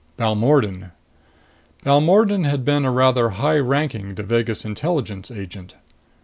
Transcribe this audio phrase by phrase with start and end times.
[0.17, 0.89] Balmordan:
[1.85, 5.75] Balmordan had been a rather high ranking Devagas Intelligence agent.